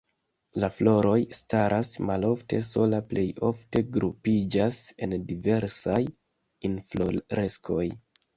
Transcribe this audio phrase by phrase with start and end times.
[0.61, 6.01] La floroj staras malofte sola, plej ofte grupiĝas en diversaj
[6.73, 7.87] infloreskoj.